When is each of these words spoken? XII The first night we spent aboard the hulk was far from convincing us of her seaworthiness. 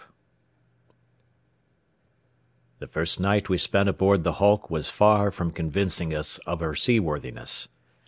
XII 0.01 0.07
The 2.79 2.87
first 2.87 3.19
night 3.19 3.49
we 3.49 3.59
spent 3.59 3.87
aboard 3.87 4.23
the 4.23 4.33
hulk 4.41 4.71
was 4.71 4.89
far 4.89 5.29
from 5.29 5.51
convincing 5.51 6.11
us 6.11 6.39
of 6.47 6.59
her 6.59 6.73
seaworthiness. 6.73 7.67